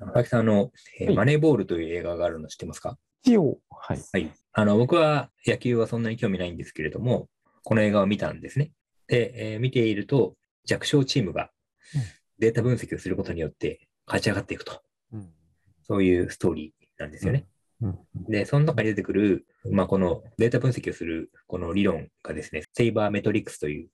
[0.00, 2.98] 青木さん、あの、えーはいマネーボールという映画があるの知ってますか？
[3.22, 4.00] 一応、はい。
[4.12, 4.30] はい。
[4.52, 7.28] あの、僕は野球はそんなに興味ないんですけれども、
[7.64, 8.72] この映画を見たんですね。
[9.06, 10.34] で、えー見ていると、
[10.64, 11.50] 弱小チームが
[11.94, 12.02] うん
[12.38, 14.80] データ分析をすることによって勝ち上がっていくと。
[15.12, 15.28] うん。
[15.82, 17.46] そういうストーリーなんですよね。
[17.82, 17.98] うん。
[18.28, 23.88] で、その中に出てくる、まあ、このデータ分析をするこの理論がですね、セイバーメトリックスという、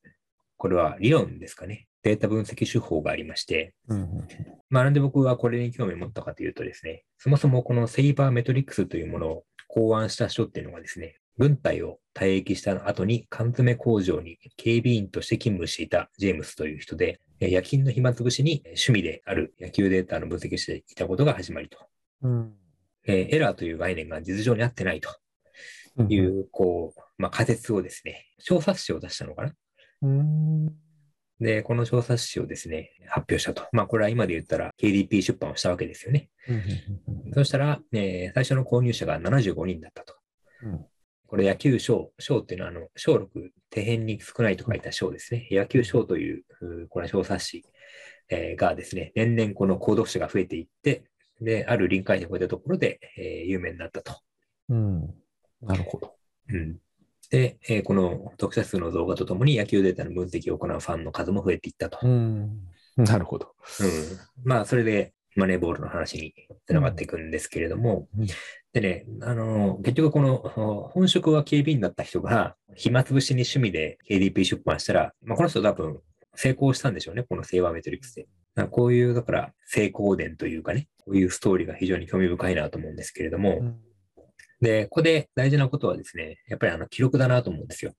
[0.56, 1.88] これは理論ですかね。
[2.06, 4.28] データ分析手法がありまして、うん。
[4.70, 21.78] まあ、なんで僕はこれに興味を持ったかというとですね、そもそもこのセイバーメトリックスというものを考案した人っていうのがですね、軍隊を退役した後に缶詰工場に警備員として勤務していたジェームスという人で、えー夜勤の暇つぶしに趣味である野球データの分析をしていたことが始まりと。
[22.22, 22.52] うん。
[23.06, 25.10] えーエラーという概念が実情に合ってないと
[25.96, 26.12] うん。
[26.12, 26.18] い。
[26.20, 29.52] う、こう、まあ、仮説をですね、小冊子を出したのかな
[30.02, 30.85] うん。
[31.40, 33.66] で、この小冊子をですね、発表したと。
[33.72, 36.30] まあ、これは今で言ったら KDP 出版をしたわけですよね。
[37.34, 40.14] そしたら、えー最初の購入者が75人だったと。
[40.62, 40.84] うん
[41.28, 43.30] これ野球賞、賞っていうのは、あの、小6、底
[43.74, 45.48] 辺に少ないと書いた賞ですね。
[45.50, 47.64] 野球賞という、うこれは小冊子、
[48.28, 51.02] えーがですね、年々この購読者が増えていって、
[51.40, 54.20] で、ある臨界点を超えたところで、えー有名になったと。
[54.68, 55.14] うん。
[55.62, 56.14] なるほど。
[56.48, 56.78] うん。
[57.30, 61.98] で、えーこの読者数の増加とともに野球データの分析を行うファンの数も増えていったと。
[62.02, 62.60] うん。
[62.96, 63.54] なるほど。
[63.80, 63.88] うん。
[64.44, 66.34] まあ、それでマネーボールの話に
[66.66, 68.26] つながっていくんですけれども、うん
[68.72, 76.00] でね、あの、結局このお本職は警備員だった人が暇つぶしに趣味で KDP 出版したら、まあ、この人多分
[76.34, 78.26] 成功したんでしょうね、このセイバーメトリックスで。
[78.54, 83.76] まあこういう、だから成功伝というかね、こういうストーリーが非常に興味深いなと思うんですけれども、うん
[84.60, 87.92] で、ここで大事なことはですね、やっぱりあの記録だなと思うんですよ。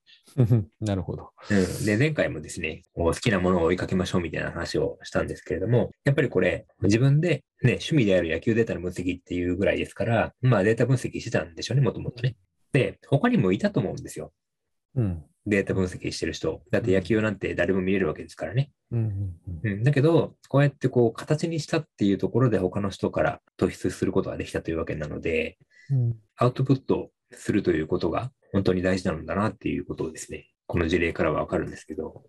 [0.81, 1.29] なるほど。
[1.49, 12.35] うん、で、前回もですね、好きなものを追いかけましょうみたいな話をしたんですけれども、やっぱりこれ、自分でね、趣味である野球データの分析っていうぐらいですから、まあデータ分析してたんでしょうね、もともとね。
[12.73, 14.33] で、他にもいたと思うんですよ。
[14.95, 15.23] うん。
[15.45, 16.61] データ分析してる人。
[16.71, 18.71] だって野球なんて誰も見れるわけですからね。
[18.91, 19.33] うん。
[19.63, 25.66] うん、だけど、こうやってこう形にしたっていうところで他の人から突出することができたというわけなので、うん。
[26.35, 32.23] アウトプットするということが本当に大事なんだなっていうことをですね、この事例からはわかるんですけど、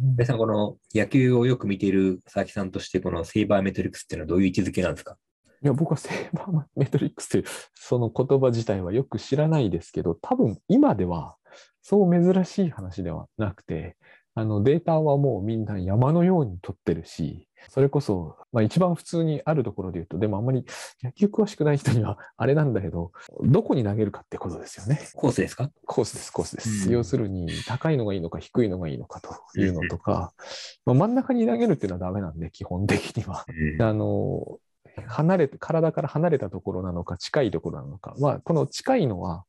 [0.00, 5.16] 皆さん、この野球をよく見ている佐々木さんとして、このセイバーメトリックスっていうのはどういう位置づけなんですか？
[5.62, 11.36] いや、僕はセーバーメトリックスというその言葉自体はよく知らないですけど、多分今では
[11.80, 13.96] そう珍しい話ではなくて、
[14.34, 20.64] あのデータはもうみんな山のように取ってるし、それこそ、まあ、一番普通にあるところで言うと、でもあんまり
[21.02, 23.12] 野球詳しくない人には あれなんだけど、
[23.42, 25.00] どこに投げるかってことですよね。
[25.14, 25.70] コースですか？
[25.86, 26.86] コースです、コースです。
[26.88, 30.32] うん要するに、高いのがいいのか低いのがいいのかというのとか、
[30.84, 33.44] まあ、真ん中に投げるっていうのはダメなんで、基本的には。
[33.48, 34.58] うんあの、
[35.06, 38.14] 離れて、体から離れたところなのか、近いところなのか。
[38.18, 39.44] まあ、この近いのは、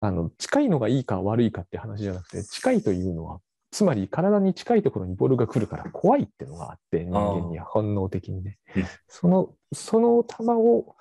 [0.00, 3.40] あの、近いのがいいか悪いかって話じゃなくて、近いというのは、
[3.70, 8.84] つまり体に近いところにボールが来るから怖いっていうのがあって、人間には本能的にねうん。
[9.08, 10.96] その、その球を、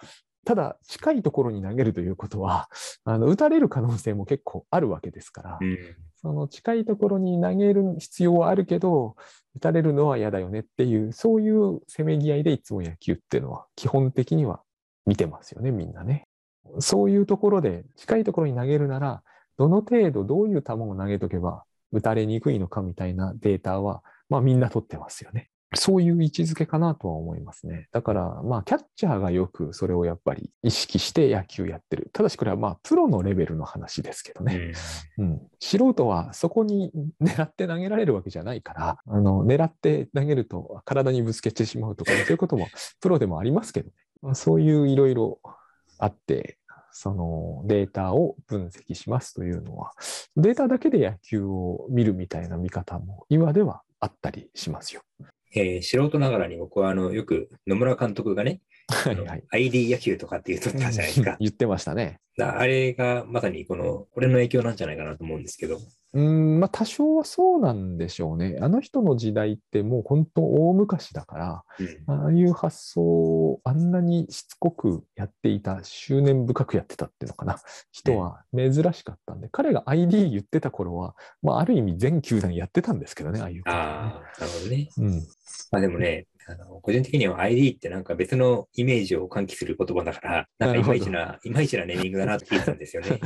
[0.46, 2.69] ただ近いところに投げるということは、
[3.03, 5.78] あの、打たれる可能性も結構あるわけですから、うん
[6.22, 9.16] その近いところに投げる必要はあるけど、
[9.56, 14.62] 打たれるのは嫌だよねっていう、そういうせめぎ合いでいつも野球っていうのは基本的には
[15.06, 16.28] 見てますよね、みんなね。
[16.80, 19.24] そういうところで近いところに投げるなら、
[19.57, 25.50] どの程度どういう球を投げとけば打たれにくいのかみたいなデータは、まあみんな取ってますよね。
[25.75, 27.89] そういう位置づけかなとは思いますね。
[27.91, 32.09] だから、まあ、キャッチャーがよくそれをやっぱり意識して野球やってる。
[32.11, 34.73] ただし、これはまあ、プロのレベルの話ですけどね。
[35.19, 36.91] うん、素人はそこに
[37.22, 42.67] 狙って投げられるわけじゃないから、あの狙って投げると体にぶつけてしまうとか、そういうことも
[43.00, 43.94] プロでもありますけどね。
[44.23, 45.39] まあそういういろいろ
[46.00, 46.57] あって、
[47.02, 49.94] そのデータを分析しますというのは、
[50.36, 55.02] データだけで野球を見るみたいな見方も今ではあったりしますよ。
[55.56, 58.60] えー素人ながらに僕はあのよく野村監督がね、
[58.94, 59.44] はいはい。
[59.51, 61.38] ID 野球とかって言うとったじゃないですか。
[61.39, 62.19] 言ってましたね。
[62.38, 65.80] だあれがまさにこの、これの影響なんじゃないかなと思うんですけど。
[66.12, 68.57] うん、まあ多少はそうなんでしょうね。
[68.62, 77.59] あの人の時代ってもう本当大昔だから、うんああいう発想をあんなにしつこくやっていた、執念深くやってたっていうのかな、
[77.92, 84.89] 人は珍しかったんで、彼が ID 言ってた頃は、まあ、ある意味全球団やってたんですけどね、ああいうことはねああ、なるほどね。
[84.97, 85.27] うん、
[85.72, 93.19] まあでもね、あの個人的には ID ってなんか別のイメージを喚起する言葉だから、なんかいまいちな、いまいちなネーミングだなって聞いてたんですよね。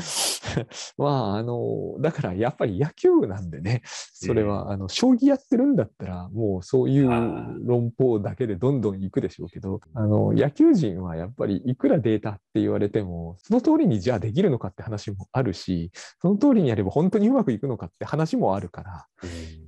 [0.98, 15.92] まあ、あの、だからやっぱり野球なんでね、それは、あの、将棋やってるんだったら、もうそういうあ論法だけでどんどん行くでしょうけど、あの、野球人はやっぱりいくらデータって言われても、その通りにじゃあできるのかって話もあるし、
[16.22, 19.06] その通りにやれば本当にうまくいくのかって話もあるから、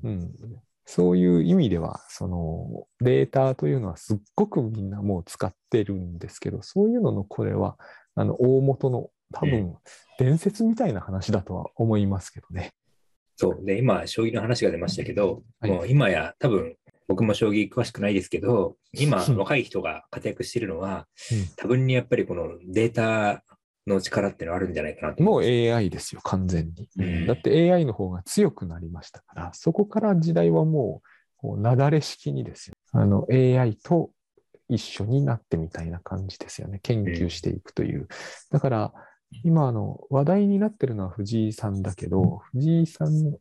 [0.03, 0.31] うん、
[0.85, 7.77] そういう意味では、そのデータというのはすっごくみんなもう使ってるんですけど、そういうののこれは、
[8.13, 9.75] あの、大元の多う分、
[10.19, 12.71] 伝説みたいな話だとは思いますけどね。
[13.35, 13.65] そう。
[13.65, 16.75] で、今、将棋の話が出ましたけど、はいもう今や多分、
[17.07, 23.43] 僕も将棋詳しくないですけど、今、う ん若い人が活躍しているのは、うん多分にやっぱりこのデータ
[23.87, 25.23] の力っていうのはあるんじゃないかなと。
[25.23, 26.89] もう AI ですよ、完全に。
[26.97, 31.01] うんだって AI の方が強くなりましたから、そこから時代はも
[31.43, 32.75] う、なだれ式にですよ。
[32.91, 34.09] あの AI と
[34.67, 36.79] 一緒になってみたいな感じですよね。
[36.81, 38.07] 研究していくという。
[38.51, 38.93] だから、
[39.43, 43.37] 今あの話題になってるのは藤井さんだけど、藤井さん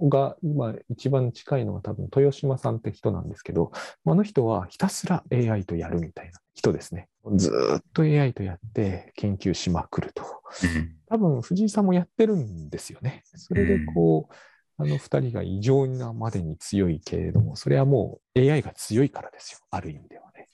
[0.00, 3.72] が今一番近いのは多分豊島さんって人なんですけど、
[4.06, 7.08] あの人はひたすら AI とやるみたいな人ですね。
[7.36, 10.22] ずーっと AI とやって研究しまくると。
[10.62, 13.22] うん多分藤井さんもやってるんですよね。
[13.34, 14.34] それでこう、
[14.76, 19.58] あの二人が異常なまでに強いけれども、それはもう AI が強いからですよ。
[19.70, 20.48] ある意味ではね。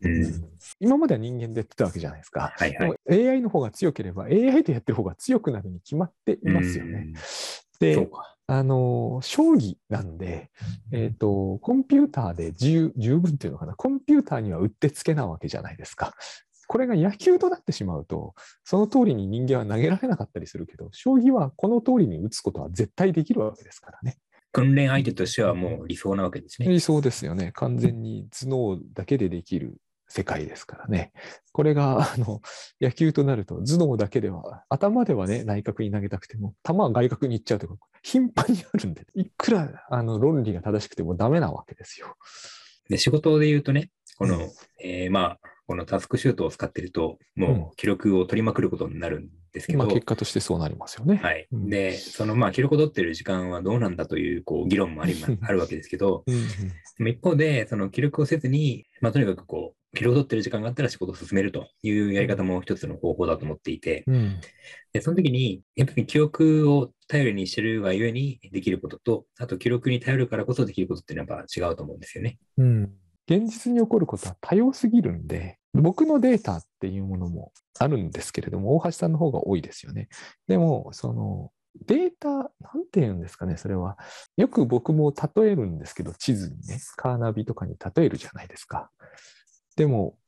[0.00, 0.48] うん
[0.80, 2.52] 今までは人間でやってたわけじゃないですか。
[2.56, 2.78] はいはい。
[2.78, 2.96] でも
[3.30, 7.04] AI の方が強ければ AI とやってる方が強くなるに決まっていますよね。
[7.06, 7.14] うん。
[7.16, 8.37] そうで、か。
[8.50, 10.50] あの、将棋なんで、
[10.90, 13.74] えっ、と、コンピューターで十十分っていうのかな？
[13.74, 16.14] コンピューターにはうってつけなわけじゃないですか。
[16.66, 18.34] これが野球となってしまうと、
[18.64, 24.16] その通りに人間は投げられなかったりするけど、将棋はこの通りに打つことは絶対できるわけですからね。
[24.50, 26.68] 訓練相手としてはもう理想なわけですね。
[26.68, 27.52] 理想ですよね。
[27.52, 29.76] 完全に頭脳だけでできる
[30.08, 31.12] 世界ですからね。
[31.52, 32.40] これが、 あの、
[32.80, 42.16] 野球となると、頭脳だけでは、頭ではね、内角に投げたくても、球は外角に行っちゃうとか、頻繁にあるんで、いくら、あの、論理が正しくてもダメなわけですよ。
[42.88, 44.50] で、仕事で言うとね、この、うん
[44.82, 51.20] えーまあ、このタスクシュートを使ってると、うんもう記録を取りまくることになるんですけど、まあ、結果としてそうなりますよね。
[51.22, 51.46] はい。
[51.52, 64.40] うんで、そのまあ、記録を取ってる時間はどうなんだという、こう、議論もありまあるわけですけど、うんうんでも一方で、その記録をせずに、まあ、とにかくこう、記録を取ってる時間があったら仕事を進めるというやり方も一つの方法だと思っていて、うん
[64.92, 72.38] で、その時に、やっぱり記憶を頼りにしてるがゆえにできることと、あと記録に頼るからこそできることっていうのはやっぱ違うと思うんですよね。
[72.56, 72.92] うん
[73.30, 80.08] 現実に起こることは多様すぎるんで、僕のデータっていうものもあるんですけれども、大橋さんの方が多いですよね。
[80.46, 81.52] でも、その
[81.86, 82.48] データ、なん
[82.90, 83.98] て言うんですかね、それは。
[84.38, 88.90] よく僕も例えるんですけど、地図にね、カーナビとかに例えるじゃないですか。
[89.78, 90.18] でも、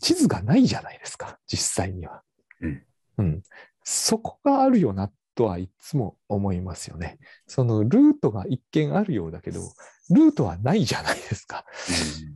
[0.00, 2.22] 地図がないじゃないですか、実際には。
[2.62, 2.82] うん。
[3.18, 3.42] うん。
[3.84, 7.18] そこがあるよなとはいつも思いますよね。
[7.46, 9.60] そのルートが一見あるようだけど、
[10.08, 11.66] ルートはないじゃないですか。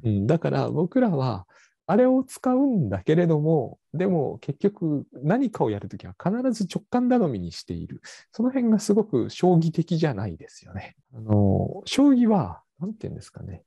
[0.04, 1.46] うん、だから僕らは
[1.86, 8.02] あれを使うんだけれども、でも結局何かをやるときは必ず直感頼みにしている。
[8.30, 10.96] その辺がすごく将棋的じゃないですよね。
[11.14, 13.64] あの、将棋は、なんて言うんですかね。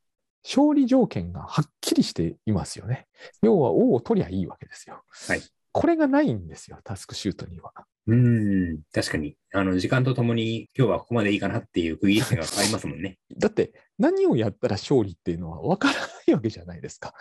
[0.47, 3.07] 勝利条件がはっきりしていますよね。
[3.41, 5.03] 要は王を取りゃいいわけですよ。
[5.27, 5.41] はい
[5.77, 7.73] これがないんですよ、タスクシュートには。
[8.07, 9.35] うん、確かに。
[9.51, 13.17] あの、時間とともに今日はここまでいいかなっていう区切り点が変わりますもんね。
[13.37, 17.13] だって何をやったら勝利っていうのは分からないわけじゃないですか。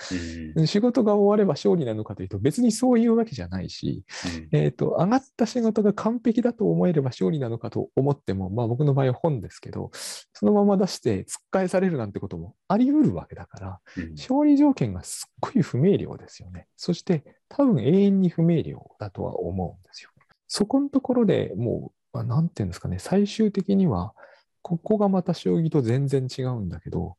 [0.57, 0.67] うん。
[0.67, 4.05] 仕事が終われば勝利なのかというと別にそういうわけじゃないし、
[4.53, 16.67] えー、と上がった仕事が完璧だと思えれば勝利なのかと思っても、まあ、僕の場合は本ですけど、そのまま出して突っ返されるなんてこともあり得るわけだから、うん勝利条件がすっごい不明瞭ですよね。
[16.77, 20.11] そして多分永遠に不明瞭だとは思うんですよ。
[20.55, 24.15] そこのところでもう、まあなんていうんですかね、最終的には、
[24.63, 27.17] ここがまた将棋と全然違うんだけど、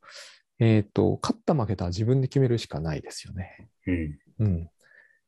[0.60, 3.68] えっ、と、勝った負けたは自分で決めるしかないですよね。
[3.88, 4.20] うん。
[4.40, 4.70] うん、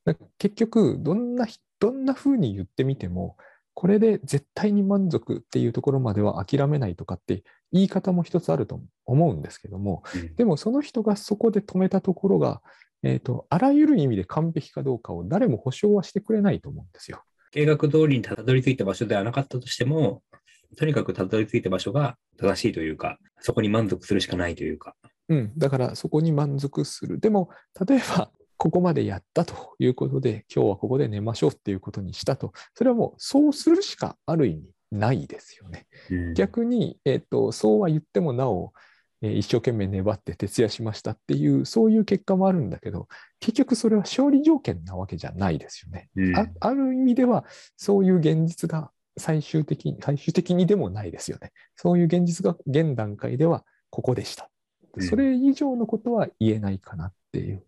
[0.06, 3.36] だ結局どんなひどんな風に言ってみても
[3.74, 12.62] これで絶対に満足っていうところまでは諦めないとかって言い方も一つあると思うんですけどもうんでもその人がそこで止めたところが、
[13.04, 17.24] えー、とあらゆる意味で完璧かどうかを誰も保証はしてくれないと思うんですよ。
[17.52, 20.22] 計画通りにたどり着いた場所ではなかったとしても、
[20.78, 24.96] とにかくたどり着いた場所が正しいというか、そこに満足するしかないというか。
[25.30, 27.20] うん、だからそこに満足する。
[27.20, 27.50] でも
[27.88, 35.86] 例えばここまでやったということで今日はここで寝ましょうっていうことにしたとそれはもうそうするしかある意味ないですよね。
[36.10, 38.72] うん逆に、えっとそうは言ってもなお、
[39.22, 43.08] えー一生懸命粘って徹夜しましたっていう、そういう結果もあるんだけど、
[43.40, 46.10] 結局それは勝利条件なわけじゃないですよね。
[46.16, 47.46] うんあある意味では、
[47.76, 51.52] そういう現実が最終的に、最終的にでもないですよね。
[51.76, 54.50] そういう現実が現段階ではここでした。
[54.96, 57.64] うんそれ以上のことは言えないかなっていう。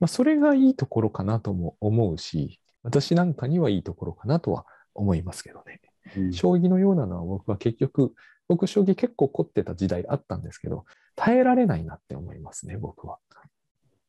[0.00, 5.80] まあ、それがいいところかなとも思うし、私なんかにはいいところかなとは思いますけどね。
[6.16, 8.14] うん将棋のようなのは僕は結局、
[8.52, 10.84] 僕将棋結構凝ってた時代あったんですけど、
[11.16, 13.16] 耐えられないなって思いますね、僕は。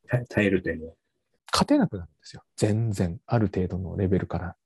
[0.06, 0.92] 耐耐えるというのは？
[1.50, 2.42] 勝てなくなるんですよ。
[2.56, 4.56] 全然、ある程度のレベルから。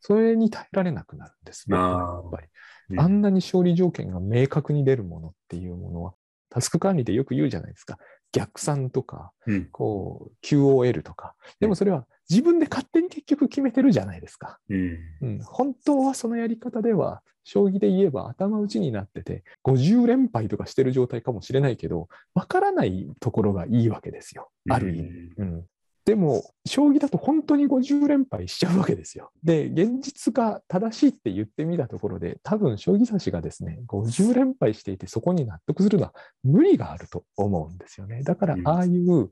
[0.00, 1.64] それに耐えられなくなるんです。
[1.68, 2.46] 僕はやっぱり
[2.90, 6.14] うんあんなに勝利条件が明確に出るものっていうものは、
[6.50, 7.98] タスク管理でよく言うじゃないですか。
[8.30, 11.34] 逆算とか、うんこう、QOL とか。
[11.58, 14.58] でもそれは自分で勝手に結局決めてるじゃないですか。
[14.68, 24.50] うんうん、本当はそのやり方では、将棋で言えば頭打ちになってて、50連敗とかしてる状態かもしれないけど、わからないところがいいわけですよ。
[24.68, 25.08] ある意味。
[25.38, 25.64] うん
[26.06, 29.30] でも、将棋だと本当に50連敗しちゃうわけですよ。
[29.44, 38.22] で、現実が正しいって言ってみたところで、多分将棋指しがですね、50連敗していて、そこに納得するのは無理があると思うんですよね。
[38.22, 39.30] だからう、んああいう、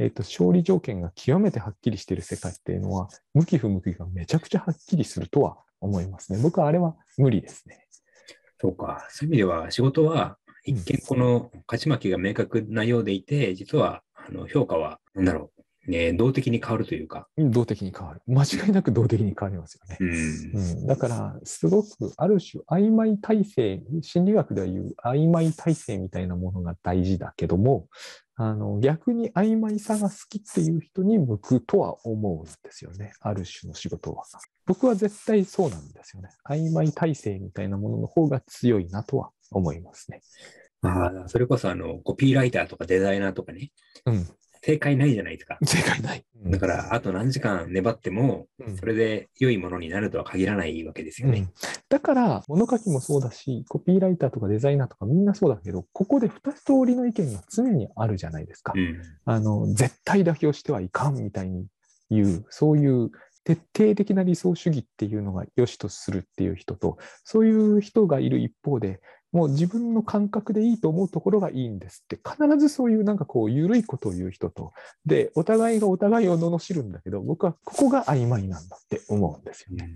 [0.00, 6.38] えっと勝利条件が極めてはっきりしている世界っていうのは、向き不向きがめちゃくちゃはっきりするとは思いますね。
[6.42, 7.86] 僕はあれは無理ですね。
[8.58, 9.06] そうか。
[9.10, 17.26] そういう意味では、仕事は一見この勝ち負けが明確なようでいて、実はあの評価は、なんだろう、ね、動的に変わるというか。
[17.38, 18.20] 動的に変わる。
[18.26, 19.96] 間違いなく動的に変わりますよね。
[20.00, 27.88] うんうん、だから、すごくある種曖昧体制、心理学では言う曖昧体制みたいなものが大事だけども、
[28.36, 33.12] あの逆に曖昧さが好きっていう人に向くとは思うんですよね。
[33.20, 34.24] ある種の仕事は。
[34.64, 36.30] 僕は絶対そうなんですよね。
[36.48, 40.22] 曖昧体制みたいなものの方が強いなとは思いますね。
[40.82, 43.72] ああそれこそあのコピーライターとかデザイナーとかね、
[44.06, 44.26] うん。
[44.62, 45.58] 正解ないじゃないですか。
[45.64, 46.24] 正解ない。
[46.46, 51.38] だから、あと何時間粘っても、うんそれで良いものになるとは限らないわけですよね。
[51.40, 51.48] うん
[51.88, 58.72] だから、物書きもそうだし、コピーライターとかデザイナーとかみんなそうだけど、ここで2つ通りの意見が常にあるじゃないですか。
[58.76, 61.66] うんあの絶対妥協してはいかんみたいに
[62.10, 63.10] 言う、そういう
[63.44, 69.00] 徹底的な理想主義っていうのが良しとするっていう人と、そういう人がいる一方で、
[69.32, 74.72] もう自分の感覚でいいと思うところがいいんですって、必ずそういうなんかこう、緩いことを言う人と、
[75.06, 79.90] で、お互いがお互いを罵るんだけど、僕はここが曖昧なんだって思うんですよね。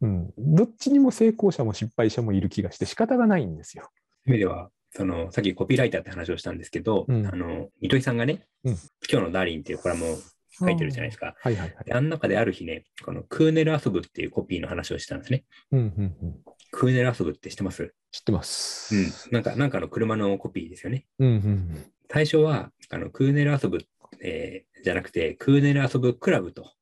[0.00, 0.32] うん。
[0.38, 3.84] どっちにも成功者も失敗者もいる気がして仕方がないんですよ。
[4.26, 8.78] そういう意味では、その、さっきコピーライターって話をしたんですけど、うんあの、糸井さんがね、うん
[9.10, 10.18] 今日のダーリンっていうコラムを
[10.58, 11.34] 書いてるじゃないですか。
[11.40, 11.84] はいはいはい。
[11.84, 15.44] であの中である日ね、このクーネル遊ぶっていうコピーの話をしたんですね。
[15.72, 16.36] うんうんうん。
[16.72, 17.94] クーネル遊ぶって知ってます？
[18.10, 18.94] 知ってます。
[18.94, 19.32] うん。
[19.32, 21.06] なんか、なんかの車のコピーですよね。
[21.18, 23.78] うんうん最初は、あの、クーネル遊ぶ、
[24.20, 26.72] えーじゃなくて、クーネル遊ぶクラブと、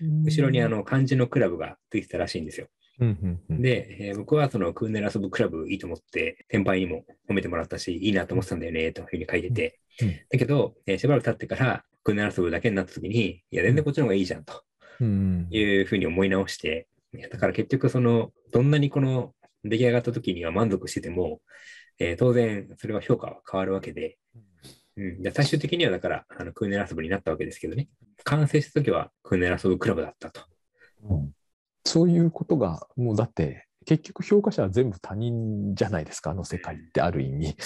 [0.00, 0.22] うん。
[0.22, 2.68] 後ろにあの、漢字のクラブがついてたらしいんですよ。
[3.00, 9.80] うんうんうん、で、えー僕はそのクーネル遊ぶクラブいいと思って、先輩にも褒めてもらったし、いいなと思ってたんだよね、というふうに書いてて。
[10.00, 14.64] うんだけど、えーしばらく経ってから、クーネル遊ぶだけになった時に、いや、全然こっちの方がいいじゃん、と。
[15.00, 16.88] うんいうふうに思い直して、
[17.30, 19.32] だから結局その、どんなにこの
[19.64, 21.40] 出来上がった時には満足してても、
[21.98, 24.18] えー当然それは評価は変わるわけで、
[24.96, 27.88] うん、で最終的にはだから、あのクーネル遊ぶになったわけですけどね。
[28.24, 30.42] 完成した時はクーネル遊ぶクラブだったと。
[31.04, 31.30] うん。
[31.84, 37.56] そういうことが、もうだって、結局評価者は全部他人じゃないですか、あの世界ってある意味。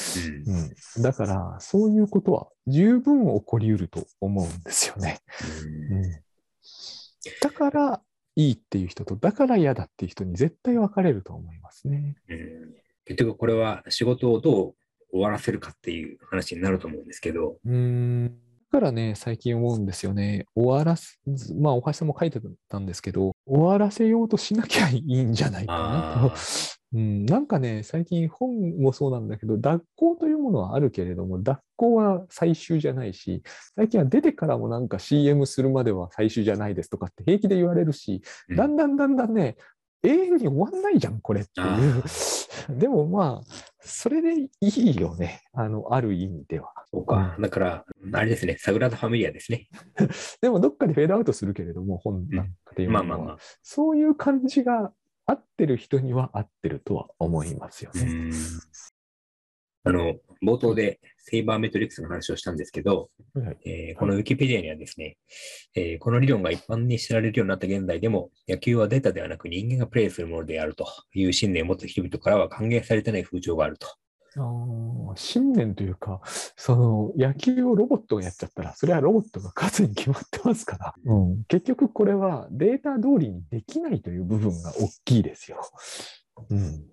[0.46, 0.56] うん。
[0.96, 5.18] うん、だから、そういうことは十分起こりうると思うんですよね。
[5.90, 5.98] うん。
[5.98, 6.10] うん、
[7.40, 8.02] だから、
[8.36, 12.16] いいっていう人と、だから嫌だっていう人に絶対分かれると思いますね。
[12.28, 12.74] うん。
[13.04, 14.74] 結局これは仕事をどう
[15.10, 18.28] 終わらせるかっていう話になると思うんですけど、うん。
[18.28, 18.34] だ
[18.74, 20.46] からね、最近思うんですよね。
[20.56, 21.20] 終わらす、
[21.54, 26.34] まあ、お橋さんも書いてたんですけど、終わらせようとしなきゃいいんじゃないかなとあ。
[26.94, 33.44] うん、なんかね、最近本もそうなんだけど、脱行というものはあるけれども、脱行は最終じゃないし、
[33.76, 39.56] 最近は出てからもなんか CM するまでは最終じゃないですとかって平気で言われるし、うんだんだんだんだんね、
[40.04, 42.02] 永遠に終わんないじゃん、これっていうあ。
[42.72, 46.72] でもまあ、それでいいよね、あの、ある意味では。
[46.90, 47.36] そうか。
[47.40, 49.68] だから、あれですね、サグラダ・ファミリアですね。
[50.40, 53.38] でもどっかでフェードアウトするけれども、本なんかでいうのは、まあまあまあ。
[53.62, 54.92] そういう感じが
[55.26, 58.30] 合ってる人には合ってるとは思いますよね。
[59.84, 65.16] うんあの、冒頭でセイバーメトリックスの話をしたんですけど、はいえーこのウィキペディアにはですね、
[65.74, 73.86] えーこの理論が一般に知られるようになった現在でも、野球はデータではなく人間がプレイするものであるという信念を持つ人々からは歓迎されてない風潮があると。
[74.36, 85.60] あー信念というか、その野球をロボットがやっちゃったら、それはロボットが勝つに決まってますから、うん、結局これはデータ通りにできないという部分が大きいですよ。
[86.50, 86.84] うん、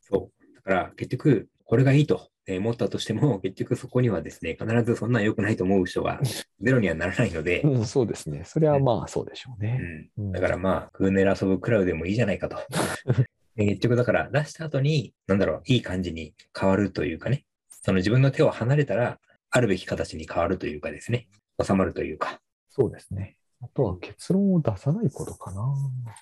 [0.00, 0.44] そう。
[0.56, 6.18] だから結局、これがいいとえー思ったとしても、 結局そこにはですね、必ずそんな良くないと思う人が
[6.62, 8.42] ゼロにはならないので、うん、そうですね。
[8.44, 10.10] それはまあそうでしょううね。
[10.16, 12.56] ん、うんだからまあ、グーネル遊ぶクラウでもいいじゃないかと。
[13.54, 19.20] で結局だから出した後に、なんだろう、いい感じに変わるというかね、その自分の手を離れたら、
[19.50, 21.28] あるべき形に変わるというかですね、
[21.62, 23.36] 収まるというか、そうですね。
[23.60, 25.62] あとは結論を出さないことかな。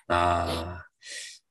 [0.09, 0.87] ああ、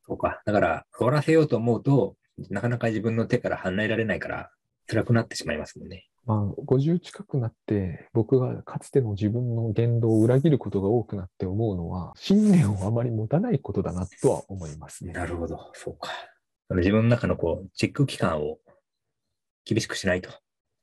[0.01, 0.41] そうか。
[0.45, 2.17] だから、終わらせようと思うと、
[2.49, 4.51] なかなか自分の手から離れられないから、
[4.87, 6.07] 辛くなってしまいますもんね。
[6.25, 15.13] まあ、50近くなって、僕がかつての自分の言動を裏切ることが多くなって思うのは、信念をあまり持たないことだなとは思いますね。
[15.13, 16.11] なるほど、そうか。
[16.71, 18.57] 自分の中のこう、チェック期間を
[19.65, 20.31] 厳しくしないと。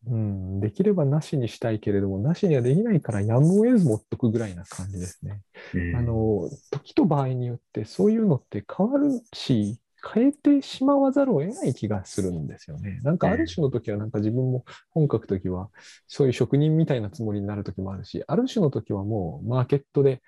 [0.06, 5.40] うん、できればなしにしたいけれども、なしにはできないからやむを得ず持っとくぐらいな感じですね。
[5.74, 9.78] うんあの、時と場合によってそういうのって変わるし、
[10.14, 13.00] 変えてしまわざるを得ない気がするんですよね。
[13.02, 15.70] なんかある種の時はなんか自分も本書く時は
[16.08, 20.20] そういう職人みたいなつもりになる時もあるし、ある種の時はもうマーケットで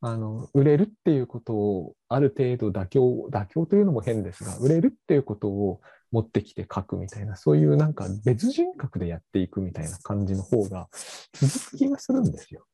[0.00, 10.88] あの売れるっていうことをある程度妥協、妥協というのも変ですが、売れるっていうことを持ってきて書くみたいな、そういうなんか別人格でやっていくみたいな感じの方が
[11.34, 12.64] 続く気がするんですよ。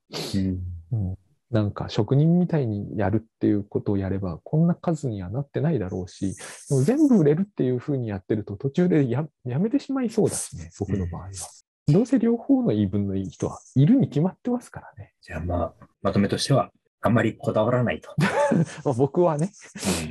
[0.92, 1.18] うんうん、
[1.50, 6.34] なんか職人みたいにやるっていうことをやれば、こんな数にはなってないだろうし、
[6.68, 11.30] でも全部売れるっていうふうにやってると途中でややめてしまいそうだしね、僕の場合は。
[11.88, 15.12] どうせ両方の言い分のいい人はいるに決まってますからね。
[15.22, 18.12] じゃあまあ、まとめとしては、あんまりこだわらないと。
[18.84, 19.52] まあ、僕はね、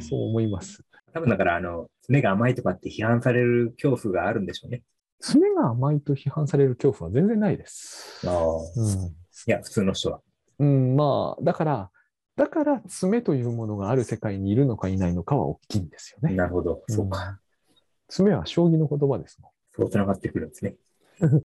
[0.10, 0.86] そう思います。
[1.14, 4.84] 多分だから、あの、爪が甘いとかって批判される恐怖があるんでしょうね。
[5.20, 8.26] 爪が甘いと批判される恐怖は全然ないです。
[8.26, 8.36] ああ。
[8.36, 10.22] うんいや、普通の人は。
[10.60, 11.92] うん、まあ、だから、
[12.36, 16.36] だから爪というものがある世界にいるのかいないのかは大きいんですよね。
[16.36, 16.84] なるほど。
[16.88, 17.40] そうか。
[18.08, 19.52] 爪は将棋の言葉ですもん。
[19.76, 20.76] そう繋がってくるんですね。